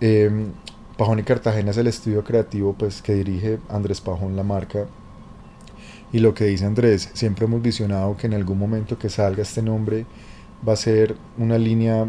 [0.00, 0.48] Eh,
[1.00, 4.84] Pajón y Cartagena es el estudio creativo pues, que dirige Andrés Pajón, la marca,
[6.12, 9.62] y lo que dice Andrés, siempre hemos visionado que en algún momento que salga este
[9.62, 10.04] nombre
[10.68, 12.06] va a ser una línea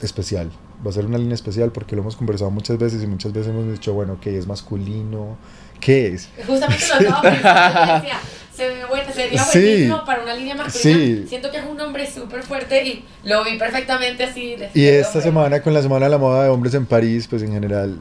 [0.00, 0.52] especial.
[0.86, 3.50] Va a ser una línea especial porque lo hemos conversado muchas veces y muchas veces
[3.50, 5.36] hemos dicho, bueno, ¿qué es masculino?
[5.80, 6.28] ¿Qué es?
[6.46, 7.10] Justamente lo
[8.54, 11.26] se ve bueno, sería buenísimo para una línea masculina.
[11.28, 14.56] Siento que es un nombre súper fuerte y lo vi perfectamente así.
[14.74, 17.52] Y esta semana, con la Semana de la Moda de Hombres en París, pues en
[17.52, 17.96] general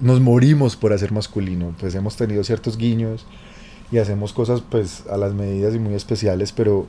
[0.00, 1.74] nos morimos por hacer masculino.
[1.80, 3.26] Pues hemos tenido ciertos guiños
[3.90, 6.86] y hacemos cosas pues a las medidas y muy especiales, pero,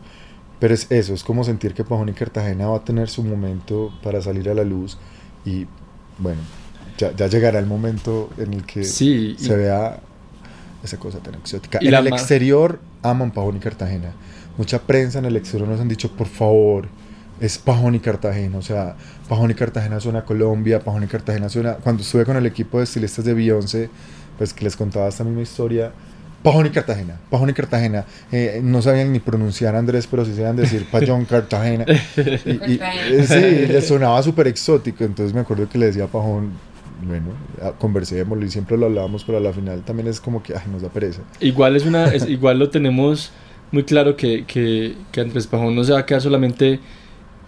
[0.59, 3.93] pero es eso, es como sentir que Pajón y Cartagena va a tener su momento
[4.01, 4.97] para salir a la luz
[5.45, 5.67] y
[6.17, 6.41] bueno,
[6.97, 9.99] ya, ya llegará el momento en el que se vea
[10.83, 11.79] esa cosa tan exótica.
[11.81, 14.11] en el exterior aman Pajón y Cartagena.
[14.57, 16.87] Mucha prensa en el exterior nos han dicho, por favor,
[17.39, 18.57] es Pajón y Cartagena.
[18.57, 18.95] O sea,
[19.27, 21.75] Pajón y Cartagena suena a Colombia, Pajón y Cartagena suena...
[21.75, 23.89] Cuando estuve con el equipo de estilistas de Beyoncé,
[24.37, 25.91] pues que les contaba esta misma historia,
[26.43, 28.05] Pajón y Cartagena, Pajón y Cartagena.
[28.31, 31.85] Eh, no sabían ni pronunciar Andrés, pero sí sabían decir Pajón Cartagena.
[31.87, 35.05] Y, eh, sí, les sonaba súper exótico.
[35.05, 36.51] Entonces me acuerdo que le decía Pajón,
[37.05, 37.27] bueno,
[37.79, 40.81] conversémoslo y siempre lo hablábamos, pero a la final también es como que ay, nos
[40.81, 41.21] da pereza.
[41.39, 43.31] Igual, es una, es, igual lo tenemos
[43.71, 46.79] muy claro que, que, que Andrés Pajón no se va a quedar solamente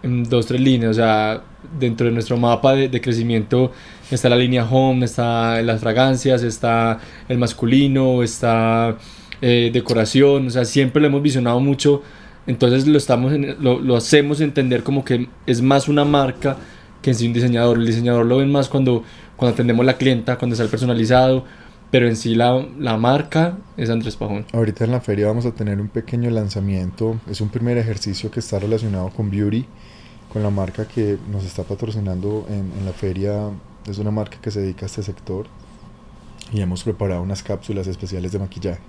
[0.03, 0.91] en dos, tres líneas.
[0.91, 1.43] O sea,
[1.79, 3.71] dentro de nuestro mapa de, de crecimiento
[4.11, 8.97] está la línea home, está las fragancias, está el masculino, está
[9.41, 12.01] eh, decoración, o sea, siempre lo hemos visionado mucho,
[12.47, 16.57] entonces lo, estamos lo, lo, hacemos entender como que es más una marca
[17.01, 19.03] que en sí un diseñador, el diseñador lo ven más cuando,
[19.35, 21.45] cuando atendemos la clienta, cuando está el personalizado,
[21.91, 24.45] pero en sí la, la marca es Andrés Pajón.
[24.53, 28.39] Ahorita en la feria vamos a tener un pequeño lanzamiento, es un primer ejercicio que
[28.39, 29.65] está relacionado con Beauty,
[30.31, 33.49] con la marca que nos está patrocinando en, en la feria,
[33.87, 35.45] es una marca que se dedica a este sector
[36.51, 38.81] y hemos preparado unas cápsulas especiales de maquillaje.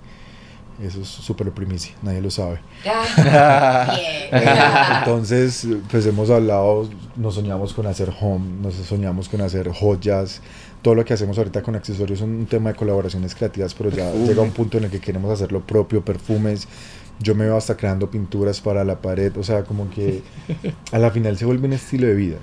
[0.81, 2.59] Eso es súper primicia, nadie lo sabe.
[4.99, 10.41] Entonces, pues hemos hablado, nos soñamos con hacer home, nos soñamos con hacer joyas.
[10.83, 14.11] Todo lo que hacemos ahorita con accesorios es un tema de colaboraciones creativas, pero ya
[14.13, 16.67] llega un punto en el que queremos hacer lo propio, perfumes.
[17.19, 20.21] Yo me veo hasta creando pinturas para la pared, o sea, como que
[20.91, 22.37] a la final se vuelve un estilo de vida.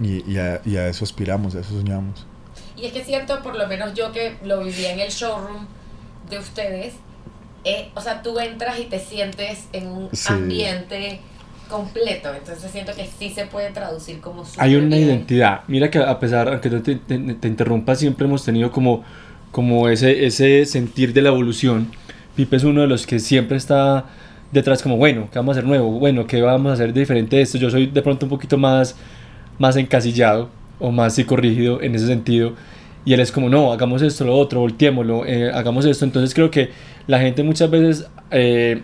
[0.00, 2.24] Y, y, a, y a eso aspiramos, a eso soñamos.
[2.76, 5.66] Y es que es cierto, por lo menos yo que lo viví en el showroom
[6.30, 6.94] de ustedes,
[7.64, 10.32] eh, o sea, tú entras y te sientes en un Sí.
[10.32, 11.20] ambiente
[11.68, 15.08] completo, entonces siento que sí se puede traducir como Hay una bien.
[15.08, 15.60] identidad.
[15.68, 19.02] Mira que a pesar, aunque te, te, te interrumpa, siempre hemos tenido como,
[19.50, 21.90] como ese, ese sentir de la evolución.
[22.36, 24.04] Pipe es uno de los que siempre está
[24.50, 25.90] detrás como, bueno, ¿qué vamos a hacer nuevo?
[25.98, 27.56] Bueno, ¿qué vamos a hacer diferente de esto?
[27.56, 28.94] Yo soy de pronto un poquito más,
[29.58, 32.52] más encasillado o más psicorrígido en ese sentido.
[33.04, 36.04] Y él es como, no, hagamos esto, lo otro, volteémoslo, eh, hagamos esto.
[36.04, 36.70] Entonces creo que
[37.06, 38.82] la gente muchas veces, eh,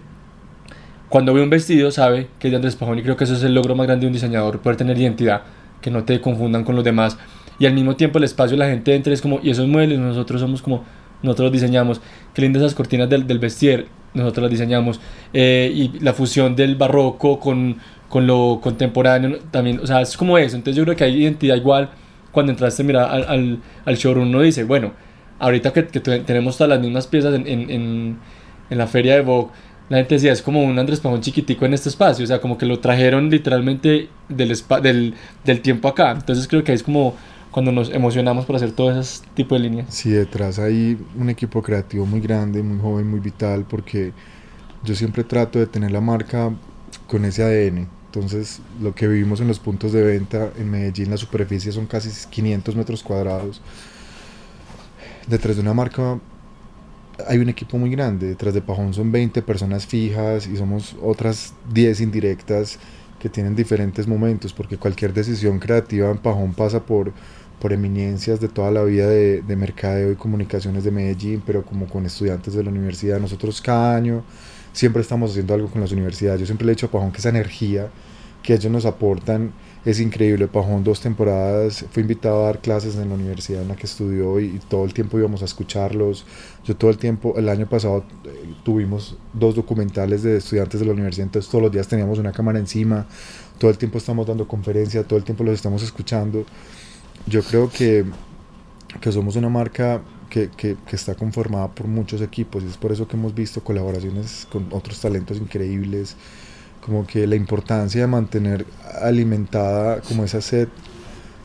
[1.09, 3.42] cuando ve un vestido, sabe que es de Andrés Pajón y creo que eso es
[3.42, 5.42] el logro más grande de un diseñador, poder tener identidad,
[5.81, 7.16] que no te confundan con los demás.
[7.59, 10.40] Y al mismo tiempo el espacio, la gente entra es como, y esos muebles, nosotros
[10.40, 10.85] somos como,
[11.22, 12.00] nosotros los diseñamos.
[12.35, 15.00] Qué lindas esas cortinas del, del vestier, nosotros las diseñamos.
[15.33, 17.78] Eh, y la fusión del barroco con,
[18.09, 20.57] con lo contemporáneo también, o sea, es como eso.
[20.57, 21.90] Entonces yo creo que hay identidad igual.
[22.31, 24.92] Cuando entraste, mira, al, al, al showroom, uno dice, bueno,
[25.38, 28.18] ahorita que, que te- tenemos todas las mismas piezas en, en, en,
[28.70, 29.51] en la feria de Vogue,
[29.88, 32.59] la gente decía, es como un Andrés Pajón chiquitico en este espacio, o sea, como
[32.59, 36.11] que lo trajeron literalmente del, del, del tiempo acá.
[36.12, 37.14] Entonces creo que es como
[37.51, 39.87] cuando nos emocionamos por hacer todo ese tipo de líneas.
[39.87, 44.12] Sí, detrás hay un equipo creativo muy grande, muy joven, muy vital, porque
[44.85, 46.55] yo siempre trato de tener la marca
[47.07, 47.88] con ese ADN.
[48.07, 52.11] Entonces, lo que vivimos en los puntos de venta en Medellín, la superficie son casi
[52.31, 53.62] 500 metros cuadrados.
[55.28, 56.18] Detrás de una marca
[57.26, 58.28] hay un equipo muy grande.
[58.28, 62.78] Detrás de Pajón son 20 personas fijas y somos otras 10 indirectas
[63.18, 67.12] que tienen diferentes momentos, porque cualquier decisión creativa en Pajón pasa por,
[67.60, 71.86] por eminencias de toda la vida de, de mercadeo y comunicaciones de Medellín, pero como
[71.86, 73.20] con estudiantes de la universidad.
[73.20, 74.22] Nosotros cada año
[74.72, 76.40] siempre estamos haciendo algo con las universidades.
[76.40, 77.90] Yo siempre le he dicho a Pajón que esa energía
[78.42, 79.52] que ellos nos aportan
[79.84, 80.48] es increíble.
[80.48, 84.40] Pajón dos temporadas fue invitado a dar clases en la universidad en la que estudió
[84.40, 86.26] y, y todo el tiempo íbamos a escucharlos.
[86.64, 90.92] Yo todo el tiempo, el año pasado eh, tuvimos dos documentales de estudiantes de la
[90.92, 93.06] universidad, entonces todos los días teníamos una cámara encima,
[93.58, 96.44] todo el tiempo estamos dando conferencias, todo el tiempo los estamos escuchando.
[97.26, 98.04] Yo creo que,
[99.00, 102.92] que somos una marca que, que, que está conformada por muchos equipos y es por
[102.92, 106.16] eso que hemos visto colaboraciones con otros talentos increíbles,
[106.88, 108.64] como que la importancia de mantener
[109.03, 110.68] alimentada como esa sed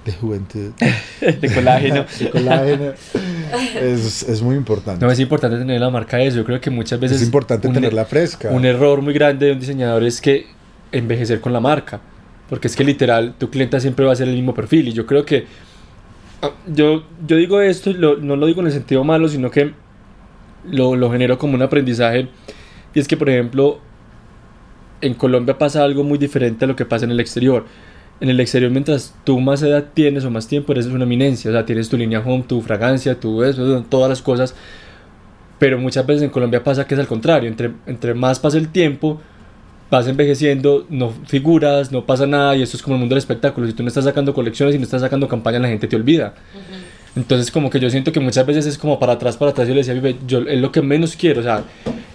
[0.06, 0.72] de juventud,
[1.22, 2.06] de colágeno.
[2.20, 2.92] de colágeno,
[3.82, 5.06] es, es muy importante.
[5.06, 6.38] No, es importante tener la marca de eso.
[6.38, 7.18] Yo creo que muchas veces...
[7.18, 8.50] es importante un- tenerla fresca.
[8.50, 10.48] Un error muy grande de un diseñador es que
[10.92, 12.02] envejecer con la marca.
[12.50, 14.88] Porque es que literal, tu clienta siempre va a ser el mismo perfil.
[14.90, 15.46] Y yo creo que.
[16.42, 19.50] ah, Yo, yo digo esto, y lo- no lo digo en el sentido malo, sino
[19.52, 19.72] que
[20.70, 22.28] lo, lo genero como un aprendizaje.
[22.94, 23.80] Y es que, por ejemplo,
[25.04, 27.66] en Colombia pasa algo muy diferente a lo que pasa en el exterior.
[28.22, 31.52] En el exterior, mientras tú más edad tienes o más tiempo, eres una eminencia.
[31.52, 34.56] O sea, tienes tu línea home, tu fragancia, tu eso, todas las cosas.
[35.60, 37.50] Pero muchas veces en Colombia pasa que es al contrario.
[37.50, 39.20] Entre, entre más pasa el tiempo,
[39.92, 42.56] vas envejeciendo, no figuras, no pasa nada.
[42.56, 43.68] Y esto es como el mundo del espectáculo.
[43.68, 46.34] Si tú no estás sacando colecciones y no estás sacando campañas, la gente te olvida.
[47.16, 49.68] Entonces como que yo siento que muchas veces es como para atrás, para atrás.
[49.68, 51.64] Yo le decía, "Vive, yo es lo que menos quiero, o sea,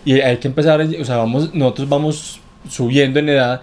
[0.05, 3.63] y hay que empezar, o sea, vamos, nosotros vamos subiendo en edad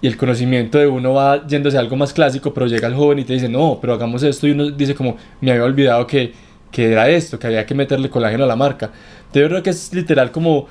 [0.00, 3.20] y el conocimiento de uno va yéndose a algo más clásico, pero llega el joven
[3.20, 6.32] y te dice, no, pero hagamos esto y uno dice como, me había olvidado que,
[6.70, 8.90] que era esto, que había que meterle colágeno a la marca.
[9.18, 10.66] Entonces yo creo que es literal como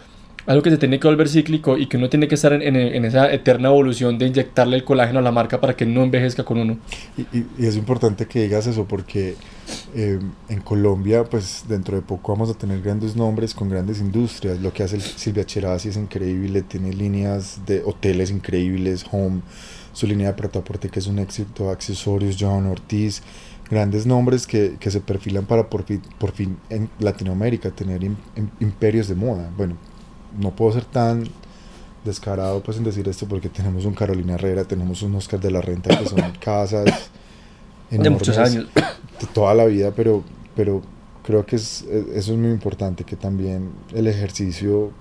[0.45, 2.75] algo que se tiene que volver cíclico y que uno tiene que estar en, en-
[2.75, 6.43] en esa eterna evolución de inyectarle el colágeno a la marca para que no envejezca
[6.43, 6.77] con uno.
[7.17, 9.36] Y, y- y es importante que digas eso porque
[9.95, 14.60] eh, en Colombia, pues dentro de poco vamos a tener grandes nombres con grandes industrias.
[14.60, 19.41] Lo que hace el- Silvia Cherasi es increíble, tiene líneas de hoteles increíbles, Home,
[19.93, 23.21] su línea de pretaporte que es un éxito, accesorios, John Ortiz,
[23.69, 28.15] grandes nombres que, que se perfilan para por fin, por fin en Latinoamérica tener im-
[28.36, 29.49] im- imperios de moda.
[29.56, 29.75] Bueno,
[30.38, 31.24] no puedo ser tan
[32.06, 35.62] descarado pues en decir esto porque tenemos un Carolina Herrera, tenemos un Oscar de la
[35.62, 36.86] Renta que son casas
[37.89, 38.67] De muchos años.
[38.74, 40.24] de toda la vida, pero,
[40.56, 40.82] pero
[41.24, 44.91] Creo que es, eso es muy importante, que también el ejercicio,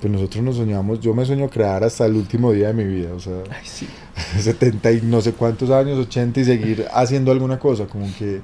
[0.00, 3.12] pues nosotros nos soñamos, yo me sueño crear hasta el último día de mi vida,
[3.14, 3.86] o sea, Ay, sí.
[4.40, 8.40] 70 y no sé cuántos años, 80 y seguir haciendo alguna cosa, como que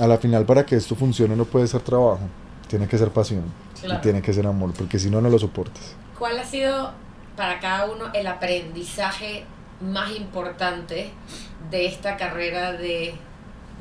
[0.00, 2.20] a la final para que esto funcione no puede ser trabajo,
[2.68, 3.44] tiene que ser pasión
[3.80, 3.98] Claro.
[3.98, 5.94] y tiene que ser amor, porque si no, no lo soportas.
[6.18, 6.92] ¿Cuál ha sido
[7.36, 9.44] para cada uno el aprendizaje
[9.80, 11.10] más importante
[11.70, 13.14] de esta carrera de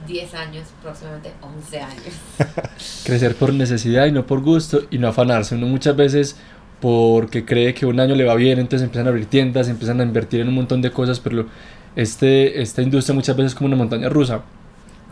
[0.07, 2.13] 10 años, próximamente 11 años?
[3.05, 5.55] Crecer por necesidad y no por gusto y no afanarse.
[5.55, 6.37] Uno muchas veces
[6.81, 10.03] porque cree que un año le va bien, entonces empiezan a abrir tiendas, empiezan a
[10.03, 11.47] invertir en un montón de cosas, pero
[11.95, 14.41] este, esta industria muchas veces es como una montaña rusa.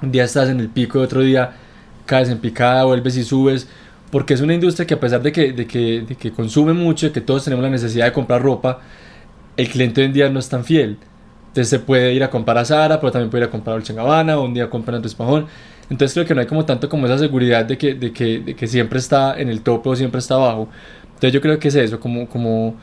[0.01, 1.53] Un día estás en el pico y otro día
[2.05, 3.67] caes en picada, vuelves y subes,
[4.13, 7.08] porque es una industria que a pesar de que, de que, de que consume mucho,
[7.08, 8.80] de que todos tenemos la necesidad de comprar ropa,
[9.58, 10.99] el cliente hoy en día no es tan fiel.
[11.47, 13.78] Entonces se puede ir a comprar a Zara, pero también puede ir a comprar a
[13.78, 15.47] Dolce Gabbana, o un día comprar a Andrés Pajón.
[15.89, 18.56] Entonces creo que no hay como tanto como esa seguridad de que, de que, de
[18.56, 20.69] que siempre está en el tope o siempre está abajo.
[21.06, 22.76] Entonces yo creo que es eso, como, como,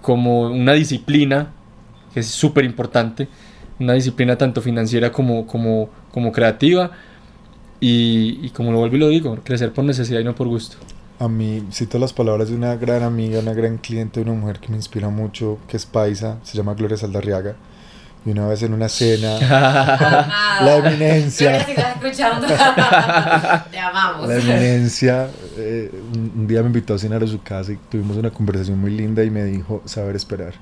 [0.00, 1.48] como una disciplina
[2.14, 3.26] que es súper importante,
[3.80, 6.92] una disciplina tanto financiera como, como, como creativa
[7.82, 10.76] y, y como lo vuelvo y lo digo, crecer por necesidad y no por gusto.
[11.18, 14.68] A mí cito las palabras de una gran amiga, una gran cliente, una mujer que
[14.68, 17.56] me inspira mucho, que es paisa, se llama Gloria Saldarriaga.
[18.24, 19.36] Y una vez en una cena.
[20.62, 21.50] La eminencia.
[21.50, 22.46] Gloria, si estás escuchando,
[23.70, 24.28] te amamos.
[24.28, 28.16] la eminencia, eh, un, un día me invitó a cenar a su casa y tuvimos
[28.16, 30.54] una conversación muy linda y me dijo saber esperar.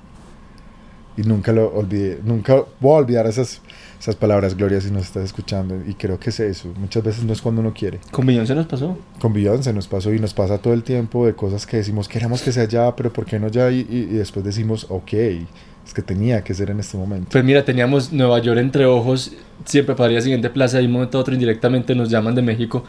[1.19, 3.61] Y nunca lo olvidé, nunca voy a olvidar esas,
[4.01, 5.77] esas palabras, Gloria, si nos estás escuchando.
[5.87, 6.73] Y creo que es eso.
[6.79, 8.01] Muchas veces no es cuando uno quiere.
[8.11, 8.97] Con Beyoncé nos pasó.
[9.21, 12.41] Con Beyoncé nos pasó y nos pasa todo el tiempo de cosas que decimos, queremos
[12.43, 13.71] que sea ya, pero ¿por qué no ya?
[13.71, 17.29] Y, y- y después decimos, ok, es que tenía que ser en este momento.
[17.31, 19.33] Pues mira, teníamos Nueva York entre ojos,
[19.67, 22.35] siempre para ir a siguiente plaza, y de un momento a otro indirectamente nos llaman
[22.35, 22.85] de México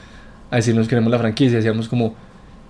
[0.50, 2.14] a decirnos que queremos la franquicia, decíamos como,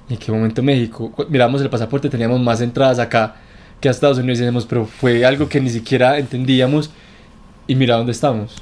[0.09, 1.11] ¿en qué momento México?
[1.29, 3.35] Miramos el pasaporte, teníamos más entradas acá
[3.79, 6.91] que a Estados Unidos y decíamos, pero fue algo que ni siquiera entendíamos
[7.71, 8.55] y mira dónde estamos.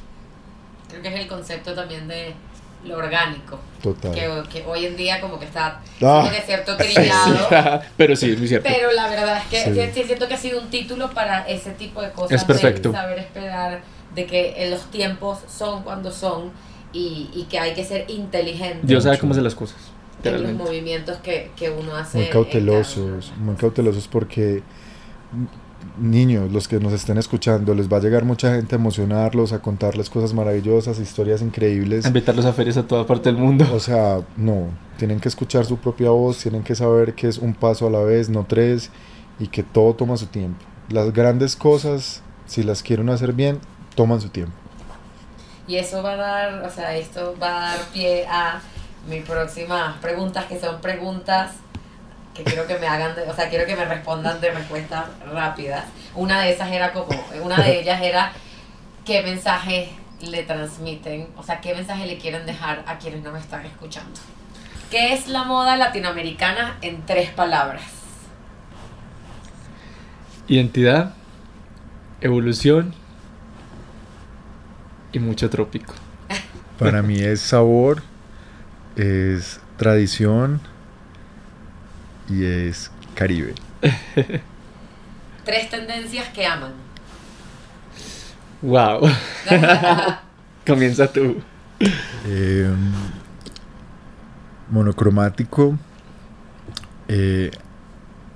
[0.89, 2.33] Creo que es el concepto también de
[2.85, 4.13] lo orgánico, Total.
[4.13, 6.29] que, que hoy en día como que está Ah.
[6.31, 7.81] que cierto trillado.
[7.97, 8.69] pero sí, es muy cierto.
[8.71, 9.81] Pero la verdad es que Sí.
[9.93, 12.31] sí, sí siento que ha sido un título para ese tipo de cosas.
[12.39, 12.89] Es perfecto.
[12.89, 13.81] De saber esperar,
[14.15, 16.51] de que los tiempos son cuando son
[16.93, 19.77] y, y que hay que ser inteligente Dios sabe cómo hacer las cosas.
[20.23, 22.17] en los movimientos que, que uno hace.
[22.19, 24.63] Muy cautelosos, muy cautelosos porque
[25.97, 29.61] niños, los que nos estén escuchando, les va a llegar mucha gente a emocionarlos, a
[29.61, 32.05] contarles cosas maravillosas, historias increíbles.
[32.05, 33.65] Invitarlos a ferias a toda parte del mundo.
[33.73, 37.53] O sea, no, tienen que escuchar su propia voz, tienen que saber que es un
[37.53, 38.91] paso a la vez, no tres,
[39.39, 40.65] y que todo toma su tiempo.
[40.89, 43.59] Las grandes cosas, si las quieren hacer bien,
[43.95, 44.53] toman su tiempo.
[45.67, 48.59] Y eso va a dar, o sea, esto va a dar pie a
[49.07, 51.51] mis próximas preguntas, que son preguntas
[52.39, 55.85] que quiero que me hagan, de- o sea, quiero que me respondan de respuestas rápidas.
[56.15, 57.09] Una de esas era como,
[57.43, 58.31] una de ellas era
[59.05, 59.89] qué mensaje
[60.21, 64.19] le transmiten, o sea, qué mensaje le quieren dejar a quienes no me están escuchando.
[64.91, 67.83] ¿Qué es la moda latinoamericana en tres palabras?
[70.47, 71.13] Identidad,
[72.21, 72.93] evolución
[75.11, 75.93] y mucho trópico.
[76.79, 78.01] Para mí es sabor,
[78.95, 80.61] es tradición
[82.29, 83.53] y es Caribe.
[85.45, 86.73] Tres tendencias que aman.
[88.61, 89.01] Wow.
[90.67, 91.37] Comienza tú.
[92.25, 92.69] Eh,
[94.69, 95.77] monocromático.
[97.07, 97.51] eh,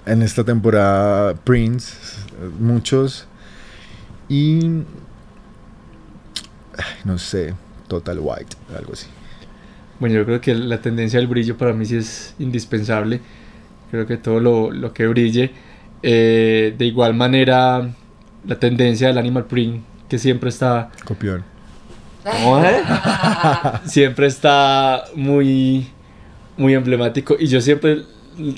[0.06, 1.96] en esta temporada Prince,
[2.60, 3.28] muchos.
[4.28, 4.84] Y...
[7.06, 7.54] No sé,
[7.88, 9.08] Total White, algo así.
[10.00, 13.22] Bueno, yo creo que la tendencia del brillo para mí sí es indispensable.
[13.94, 15.52] Creo que todo lo, lo que brille.
[16.02, 17.92] Eh, de igual manera,
[18.44, 21.44] la tendencia del animal print, que siempre está, Copión.
[22.24, 22.82] ¿Cómo es?
[23.86, 25.92] siempre está muy,
[26.58, 27.36] muy emblemático.
[27.40, 28.02] Y yo siempre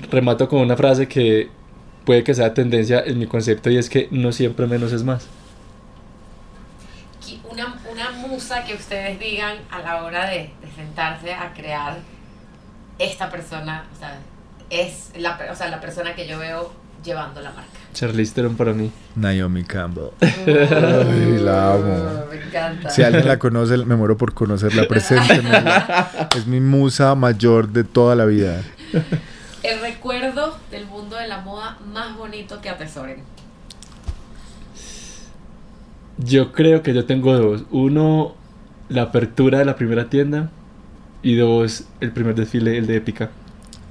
[0.09, 1.49] remato con una frase que
[2.05, 5.27] puede que sea tendencia en mi concepto y es que no siempre menos es más.
[7.51, 11.97] Una, una musa que ustedes digan a la hora de, de sentarse a crear
[12.99, 14.17] esta persona, o sea,
[14.69, 16.71] es la, o sea, la persona que yo veo
[17.03, 17.69] llevando la marca.
[17.93, 18.91] Charlize Theron para mí.
[19.15, 20.09] Naomi Campbell.
[20.21, 22.25] Ay, la amo.
[22.29, 22.89] Me encanta.
[22.89, 24.87] Si alguien la conoce, me muero por conocerla.
[24.87, 26.29] Preséntemela.
[26.35, 28.61] Es mi musa mayor de toda la vida.
[29.63, 33.23] El recuerdo del mundo de la moda más bonito que atesoren.
[36.17, 37.63] Yo creo que yo tengo dos.
[37.71, 38.35] Uno,
[38.89, 40.49] la apertura de la primera tienda.
[41.23, 43.31] Y dos, el primer desfile, el de Épica.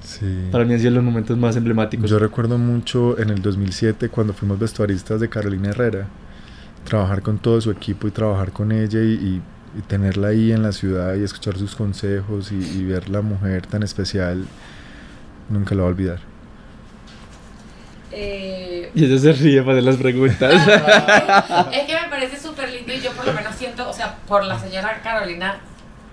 [0.05, 0.49] Sí.
[0.51, 2.09] Para mí han sido los momentos más emblemáticos.
[2.09, 6.07] Yo recuerdo mucho en el 2007 cuando fuimos vestuaristas de Carolina Herrera,
[6.83, 9.41] trabajar con todo su equipo y trabajar con ella y, y-
[9.77, 13.65] y tenerla ahí en la ciudad y escuchar sus consejos y, y ver la mujer
[13.67, 14.45] tan especial,
[15.49, 16.19] nunca lo voy a olvidar.
[18.11, 20.53] Eh, Y ella se ríe para hacer las preguntas.
[21.73, 24.45] es que me parece súper lindo y yo por lo menos siento, o sea, por
[24.45, 25.57] la señora Carolina,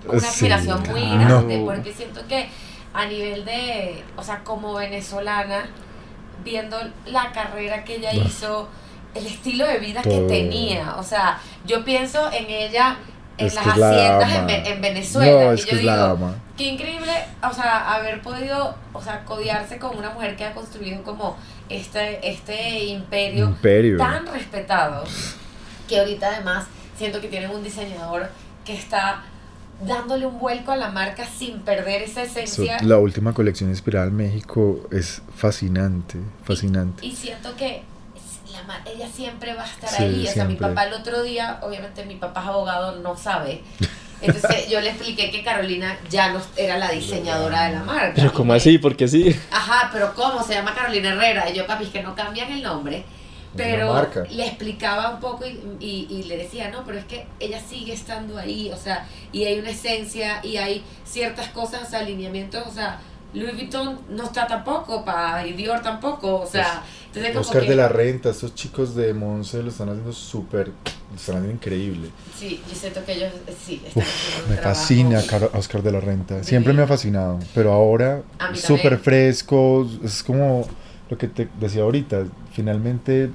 [0.08, 2.48] una Sí, admiración muy grande, porque siento que
[2.94, 5.66] a nivel de, o sea, como venezolana,
[6.44, 6.76] viendo
[7.06, 8.26] la carrera que ella Uf.
[8.26, 8.68] hizo,
[9.14, 10.26] el estilo de vida Todo.
[10.26, 12.96] que tenía, o sea, yo pienso en ella
[13.38, 15.44] en Es las es la haciendas en, en Venezuela.
[15.44, 16.16] No, y es yo que digo, la.
[16.56, 17.12] Qué increíble,
[17.42, 21.36] o sea, haber podido, o sea, codearse con una mujer que ha construido como
[21.68, 23.96] este, este imperio, Imperio.
[23.96, 25.04] tan respetado,
[25.88, 26.66] que ahorita además
[26.96, 28.30] siento que tienen un diseñador
[28.64, 29.22] que está
[29.86, 32.78] dándole un vuelco a la marca sin perder esa So, esencia.
[32.82, 37.04] la última colección inspirada en México es fascinante, fascinante.
[37.06, 37.82] Y siento que
[38.52, 40.26] la ella siempre va a estar Sí, ahí.
[40.28, 43.62] O sea, mi papá el otro día, obviamente mi papá es abogado, no sabe.
[44.20, 48.12] Entonces yo le expliqué que Carolina ya no era la diseñadora de la marca.
[48.14, 49.34] Pero me- así, porque sí.
[49.50, 50.42] Ajá, pero ¿cómo?
[50.44, 51.48] Se llama Carolina Herrera.
[51.50, 53.04] Y yo, papi, es que no cambian el nombre.
[53.56, 54.24] Pero marca.
[54.30, 57.92] le explicaba un poco y, y- y le decía, no, pero es que ella sigue
[57.92, 63.00] estando ahí, o sea, y hay una esencia y hay ciertas cosas, alineamientos, o sea,
[63.34, 67.68] Louis Vuitton no está tampoco, pa, y Dior tampoco, o sea, entonces como Oscar que,
[67.70, 72.08] de la Renta, estos chicos de Monse lo están haciendo súper, lo están haciendo increíble.
[72.38, 74.02] Sí, yo siento que ellos, eh, sí, están
[74.48, 74.80] Me trabajo.
[74.80, 76.42] fascina Car- Oscar de la Renta.
[76.42, 78.22] Siempre me ha fascinado, pero ahora
[78.54, 79.88] súper fresco.
[80.04, 80.66] Es como
[81.08, 82.24] lo que te decía ahorita.
[82.52, 83.30] Finalmente,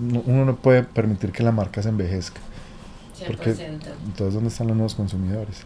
[0.00, 2.40] no- uno no puede permitir que la marca se envejezca.
[3.18, 3.26] 100%.
[3.36, 3.50] Porque
[4.06, 5.64] entonces, ¿dónde están los nuevos consumidores?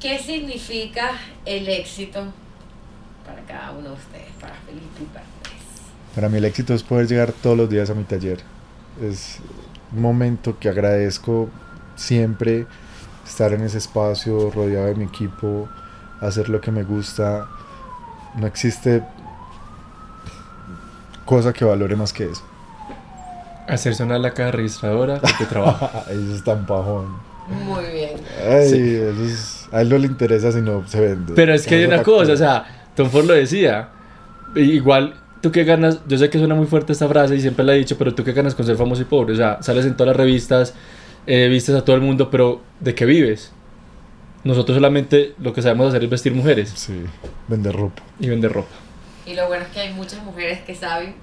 [0.00, 1.12] ¿Qué significa
[1.44, 2.24] el éxito
[3.24, 5.62] para cada uno de ustedes, para Felipe y para Andrés?
[6.14, 8.40] Para mí el éxito es poder llegar todos los días a mi taller.
[9.00, 9.38] Es
[9.94, 11.48] un momento que agradezco
[11.94, 12.66] siempre
[13.24, 15.68] estar en ese espacio rodeado de mi equipo,
[16.20, 17.46] hacer lo que me gusta.
[18.34, 19.04] No existe
[21.24, 22.42] cosa que valore más que eso.
[23.68, 25.88] Hacer sonar la caja registradora de tu trabajo.
[26.10, 27.06] eso es tan pajón.
[27.48, 28.10] Muy bien.
[28.48, 28.94] Ay, Sí.
[28.96, 31.32] eso es- a él no le interesa si no se vende.
[31.34, 32.18] Pero es que hay una factura.
[32.18, 32.64] cosa, o sea,
[32.94, 33.88] Tom Ford lo decía.
[34.54, 37.74] Igual, tú que ganas, yo sé que suena muy fuerte esta frase y siempre la
[37.74, 39.32] he dicho, pero tú que ganas con ser famoso y pobre.
[39.32, 40.74] O sea, sales en todas las revistas,
[41.26, 43.50] eh, vistes a todo el mundo, pero ¿de qué vives?
[44.44, 47.04] Nosotros solamente lo que sabemos hacer es vestir mujeres Sí,
[47.48, 48.02] vender ropa.
[48.20, 48.68] y vender ropa.
[49.26, 51.14] Y lo bueno es que hay muchas mujeres que saben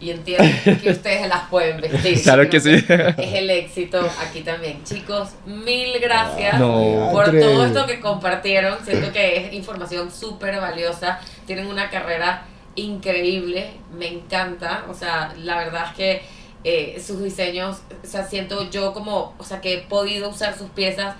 [0.00, 2.22] y entienden que ustedes las pueden vestir.
[2.22, 2.72] Claro que sí.
[2.74, 4.84] Es el éxito aquí también.
[4.84, 7.08] Chicos, mil gracias No.
[7.12, 7.44] por Andrés.
[7.44, 8.78] todo esto que compartieron.
[8.84, 11.18] Siento que es información súper valiosa.
[11.46, 12.44] Tienen una carrera
[12.76, 13.70] increíble.
[13.92, 14.84] Me encanta.
[14.88, 16.22] O sea, la verdad es que
[16.64, 20.70] eh, sus diseños, o sea, siento yo como, o sea, que he podido usar sus
[20.70, 21.16] piezas.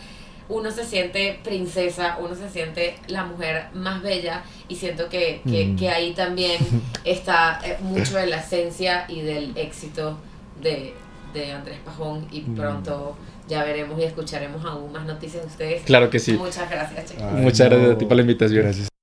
[0.49, 5.67] Uno se siente princesa, uno se siente la mujer más bella y siento que, que,
[5.67, 5.77] Mm.
[5.77, 6.59] que ahí también
[7.05, 10.19] está eh, mucho de la esencia y del éxito
[10.63, 10.95] de,
[11.35, 12.57] de Andrés Pajón y Mm.
[12.57, 13.17] pronto
[13.49, 15.83] ya veremos y escucharemos aún más noticias de ustedes.
[15.83, 16.33] Claro que sí.
[16.35, 17.25] Muchas gracias, chicos.
[17.27, 18.63] Ay, Muchas gracias a ti por la invitación.
[18.63, 18.98] Gracias.